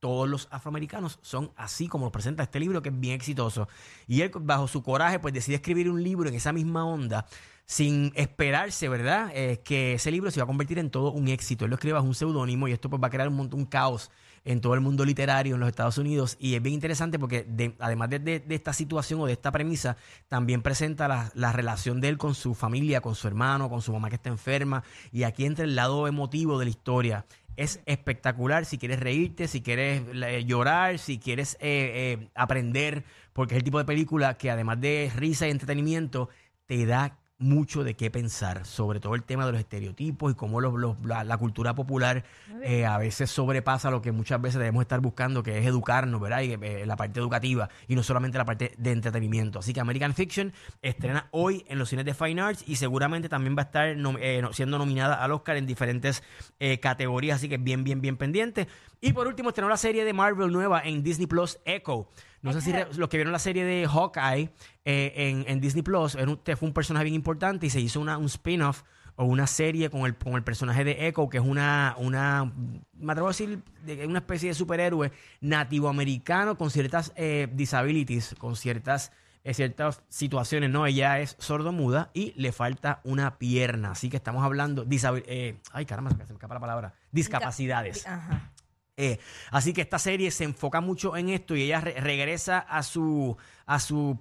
todos 0.03 0.27
los 0.27 0.49
afroamericanos 0.51 1.17
son 1.21 1.53
así 1.55 1.87
como 1.87 2.03
lo 2.07 2.11
presenta 2.11 2.43
este 2.43 2.59
libro 2.59 2.81
que 2.81 2.89
es 2.89 2.99
bien 2.99 3.13
exitoso. 3.15 3.69
Y 4.05 4.19
él, 4.19 4.31
bajo 4.41 4.67
su 4.67 4.83
coraje, 4.83 5.17
pues 5.19 5.33
decide 5.33 5.55
escribir 5.55 5.89
un 5.89 6.03
libro 6.03 6.27
en 6.27 6.35
esa 6.35 6.51
misma 6.51 6.83
onda 6.85 7.25
sin 7.65 8.11
esperarse, 8.15 8.89
¿verdad? 8.89 9.31
Eh, 9.33 9.61
que 9.63 9.93
ese 9.93 10.11
libro 10.11 10.29
se 10.29 10.41
va 10.41 10.43
a 10.43 10.47
convertir 10.47 10.77
en 10.77 10.89
todo 10.89 11.13
un 11.13 11.29
éxito. 11.29 11.63
Él 11.63 11.69
lo 11.69 11.75
escribe 11.75 11.93
bajo 11.93 12.05
un 12.05 12.15
seudónimo 12.15 12.67
y 12.67 12.73
esto 12.73 12.89
pues 12.89 13.01
va 13.01 13.07
a 13.07 13.09
crear 13.09 13.29
un, 13.29 13.35
montón- 13.37 13.59
un 13.61 13.65
caos 13.65 14.11
en 14.43 14.59
todo 14.59 14.73
el 14.73 14.81
mundo 14.81 15.05
literario 15.05 15.53
en 15.53 15.61
los 15.61 15.69
Estados 15.69 15.97
Unidos. 15.97 16.35
Y 16.37 16.55
es 16.55 16.61
bien 16.61 16.73
interesante 16.73 17.17
porque 17.17 17.45
de- 17.47 17.77
además 17.79 18.09
de, 18.09 18.19
de- 18.19 18.39
de 18.41 18.55
esta 18.55 18.73
situación 18.73 19.21
o 19.21 19.25
de 19.25 19.31
esta 19.31 19.53
premisa, 19.53 19.95
también 20.27 20.61
presenta 20.61 21.07
la, 21.07 21.31
la 21.35 21.53
relación 21.53 22.01
de 22.01 22.09
él 22.09 22.17
con 22.17 22.35
su 22.35 22.53
familia, 22.53 22.99
con 22.99 23.15
su 23.15 23.25
hermano, 23.29 23.69
con 23.69 23.81
su 23.81 23.93
mamá 23.93 24.09
que 24.09 24.15
está 24.17 24.27
enferma. 24.29 24.83
Y 25.13 25.23
aquí 25.23 25.45
entra 25.45 25.63
el 25.63 25.75
lado 25.77 26.05
emotivo 26.09 26.59
de 26.59 26.65
la 26.65 26.71
historia. 26.71 27.25
Es 27.55 27.81
espectacular 27.85 28.65
si 28.65 28.77
quieres 28.77 28.99
reírte, 28.99 29.47
si 29.47 29.61
quieres 29.61 30.03
eh, 30.13 30.43
llorar, 30.45 30.97
si 30.97 31.19
quieres 31.19 31.55
eh, 31.55 32.17
eh, 32.19 32.29
aprender, 32.35 33.03
porque 33.31 33.55
es 33.55 33.57
el 33.57 33.63
tipo 33.63 33.77
de 33.77 33.85
película 33.85 34.37
que 34.37 34.49
además 34.49 34.81
de 34.81 35.11
risa 35.15 35.47
y 35.47 35.51
entretenimiento, 35.51 36.29
te 36.65 36.85
da 36.85 37.19
mucho 37.43 37.83
de 37.83 37.95
qué 37.95 38.09
pensar, 38.09 38.65
sobre 38.65 38.99
todo 38.99 39.15
el 39.15 39.23
tema 39.23 39.45
de 39.45 39.51
los 39.51 39.59
estereotipos 39.61 40.31
y 40.31 40.35
cómo 40.35 40.61
los- 40.61 40.73
los- 40.73 40.97
la, 41.05 41.23
la 41.23 41.37
cultura 41.37 41.75
popular 41.75 42.23
eh, 42.63 42.85
a 42.85 42.97
veces 42.97 43.29
sobrepasa 43.29 43.91
lo 43.91 44.01
que 44.01 44.11
muchas 44.11 44.41
veces 44.41 44.57
debemos 44.59 44.81
estar 44.81 44.99
buscando, 45.01 45.43
que 45.43 45.59
es 45.59 45.65
educarnos, 45.65 46.21
¿verdad? 46.21 46.41
Y 46.41 46.53
eh, 46.53 46.85
la 46.85 46.95
parte 46.95 47.19
educativa 47.19 47.69
y 47.87 47.95
no 47.95 48.03
solamente 48.03 48.37
la 48.37 48.45
parte 48.45 48.73
de 48.77 48.91
entretenimiento. 48.91 49.59
Así 49.59 49.73
que 49.73 49.81
American 49.81 50.13
Fiction 50.13 50.53
estrena 50.81 51.27
hoy 51.31 51.65
en 51.67 51.77
los 51.79 51.89
cines 51.89 52.05
de 52.05 52.13
Fine 52.13 52.41
Arts 52.41 52.63
y 52.67 52.77
seguramente 52.77 53.29
también 53.29 53.55
va 53.57 53.63
a 53.63 53.65
estar 53.65 53.95
nom- 53.95 54.17
eh, 54.19 54.41
siendo 54.53 54.77
nominada 54.77 55.21
al 55.23 55.31
Oscar 55.31 55.57
en 55.57 55.65
diferentes 55.65 56.23
eh, 56.59 56.79
categorías, 56.79 57.37
así 57.37 57.49
que 57.49 57.57
bien, 57.57 57.83
bien, 57.83 58.01
bien 58.01 58.17
pendiente. 58.17 58.67
Y 59.01 59.11
por 59.13 59.27
último, 59.27 59.49
estrenó 59.49 59.67
la 59.69 59.77
serie 59.77 60.05
de 60.05 60.13
Marvel 60.13 60.51
nueva 60.51 60.81
en 60.83 61.03
Disney 61.03 61.27
Plus, 61.27 61.59
Echo. 61.65 62.07
No 62.43 62.53
sé 62.53 62.61
si 62.61 62.71
los 62.97 63.09
que 63.09 63.17
vieron 63.17 63.31
la 63.33 63.39
serie 63.39 63.63
de 63.65 63.87
Hawkeye 63.87 64.49
eh, 64.85 65.13
en, 65.15 65.45
en 65.47 65.59
Disney 65.61 65.81
Plus, 65.81 66.13
era 66.15 66.29
un- 66.29 66.39
fue 66.43 66.67
un 66.67 66.73
personaje 66.73 67.05
bien 67.05 67.15
importante 67.15 67.65
y 67.65 67.69
se 67.69 67.79
hizo 67.81 67.99
una, 67.99 68.17
un 68.17 68.25
spin-off 68.25 68.83
o 69.15 69.25
una 69.25 69.47
serie 69.47 69.89
con 69.89 70.01
el, 70.05 70.15
con 70.15 70.33
el 70.33 70.43
personaje 70.43 70.83
de 70.83 71.07
Echo, 71.07 71.29
que 71.29 71.37
es 71.37 71.43
una, 71.43 71.95
una 71.99 72.51
me 72.97 73.11
atrevo 73.11 73.27
a 73.27 73.31
decir, 73.31 73.61
de- 73.85 74.05
una 74.07 74.19
especie 74.19 74.49
de 74.49 74.55
superhéroe 74.55 75.11
nativoamericano 75.41 76.57
con 76.57 76.69
ciertas 76.69 77.13
eh, 77.15 77.47
disabilities, 77.53 78.35
con 78.37 78.55
ciertas, 78.55 79.11
eh, 79.43 79.53
ciertas 79.53 80.01
situaciones, 80.09 80.69
¿no? 80.69 80.85
Ella 80.85 81.19
es 81.19 81.35
sordomuda 81.39 82.09
y 82.13 82.33
le 82.35 82.51
falta 82.51 82.99
una 83.03 83.37
pierna, 83.37 83.91
así 83.91 84.09
que 84.09 84.17
estamos 84.17 84.43
hablando, 84.43 84.85
disabil- 84.85 85.23
eh, 85.27 85.57
ay 85.71 85.85
caramba, 85.85 86.11
se 86.11 86.17
me 86.17 86.23
escapa 86.23 86.53
la 86.55 86.59
palabra, 86.59 86.93
discapacidades. 87.11 88.05
Ajá. 88.07 88.51
Eh, 88.97 89.17
así 89.51 89.73
que 89.73 89.81
esta 89.81 89.97
serie 89.99 90.29
se 90.31 90.43
enfoca 90.43 90.79
mucho 90.81 91.17
en 91.17 91.29
esto 91.29 91.55
y 91.55 91.63
ella 91.63 91.81
re- 91.81 91.99
regresa 91.99 92.59
a 92.59 92.83
su, 92.83 93.35
a 93.65 93.79
su 93.79 94.19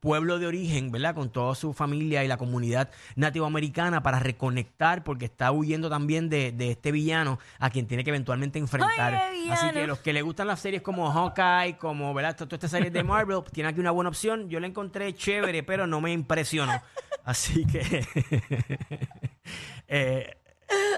pueblo 0.00 0.38
de 0.38 0.46
origen, 0.46 0.90
¿verdad? 0.92 1.14
Con 1.14 1.30
toda 1.30 1.54
su 1.56 1.72
familia 1.72 2.22
y 2.24 2.28
la 2.28 2.36
comunidad 2.36 2.90
nativoamericana 3.16 4.00
para 4.02 4.20
reconectar 4.20 5.02
porque 5.02 5.24
está 5.24 5.50
huyendo 5.52 5.88
también 5.90 6.28
de, 6.28 6.52
de 6.52 6.70
este 6.72 6.92
villano 6.92 7.38
a 7.58 7.70
quien 7.70 7.86
tiene 7.88 8.04
que 8.04 8.10
eventualmente 8.10 8.58
enfrentar. 8.60 9.14
Así 9.50 9.70
que 9.72 9.86
los 9.88 9.98
que 9.98 10.12
le 10.12 10.22
gustan 10.22 10.46
las 10.46 10.60
series 10.60 10.82
como 10.82 11.10
Hawkeye, 11.12 11.78
como, 11.78 12.14
¿verdad? 12.14 12.36
Todas 12.36 12.52
estas 12.54 12.70
series 12.70 12.92
de 12.92 13.02
Marvel, 13.02 13.42
tienen 13.52 13.72
aquí 13.72 13.80
una 13.80 13.90
buena 13.90 14.08
opción. 14.10 14.48
Yo 14.48 14.60
la 14.60 14.66
encontré 14.68 15.14
chévere, 15.14 15.62
pero 15.64 15.86
no 15.86 16.00
me 16.00 16.12
impresionó. 16.12 16.80
Así 17.24 17.64
que... 17.66 18.04
eh, 19.88 20.34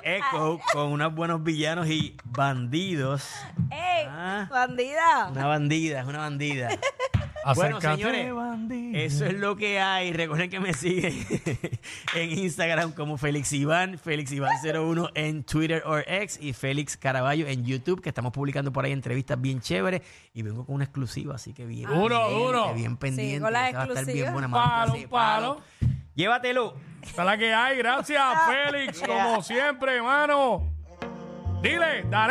Echo 0.02 0.60
con 0.72 0.92
unos 0.92 1.14
buenos 1.14 1.42
villanos 1.42 1.88
y 1.88 2.16
bandidos. 2.24 3.28
¡Ey! 3.70 4.06
Ah. 4.08 4.48
¡Bandida! 4.50 5.28
Una 5.30 5.46
bandida, 5.46 6.00
es 6.00 6.06
una 6.06 6.18
bandida. 6.18 6.68
Bueno, 7.54 7.78
Acércate, 7.78 8.02
señores, 8.02 8.34
bandido. 8.34 8.98
Eso 8.98 9.24
es 9.24 9.34
lo 9.34 9.56
que 9.56 9.80
hay. 9.80 10.12
Recuerden 10.12 10.50
que 10.50 10.60
me 10.60 10.74
siguen 10.74 11.14
en 12.14 12.38
Instagram 12.38 12.92
como 12.92 13.16
Félix 13.16 13.52
Iván, 13.52 13.98
Félix 13.98 14.32
Iván01 14.32 15.10
en 15.14 15.42
Twitter 15.44 15.82
o 15.86 15.98
X 15.98 16.38
y 16.40 16.52
Félix 16.52 16.98
Caraballo 16.98 17.46
en 17.46 17.64
YouTube, 17.64 18.02
que 18.02 18.10
estamos 18.10 18.32
publicando 18.32 18.72
por 18.72 18.84
ahí 18.84 18.92
entrevistas 18.92 19.40
bien 19.40 19.60
chéveres 19.60 20.02
y 20.34 20.42
vengo 20.42 20.66
con 20.66 20.74
una 20.74 20.84
exclusiva, 20.84 21.36
así 21.36 21.54
que 21.54 21.64
bien. 21.64 21.88
Duro, 21.88 22.30
duro. 22.30 22.74
Bien 22.74 22.96
pendiente. 22.96 23.40
con 23.40 23.52
las 23.52 23.70
que 23.70 23.76
va 23.76 23.82
a 23.84 23.86
estar 23.86 24.04
bien 24.04 24.32
buena. 24.32 24.50
Palo, 24.50 24.94
sí, 24.94 25.06
palo. 25.06 25.60
Llévatelo. 26.14 26.74
Esta 27.02 27.22
es 27.22 27.26
la 27.26 27.38
que 27.38 27.54
hay. 27.54 27.78
Gracias, 27.78 28.22
Félix, 28.48 29.02
como 29.02 29.42
siempre, 29.42 29.96
hermano. 29.96 30.70
Dile, 31.62 32.04
dale. 32.08 32.28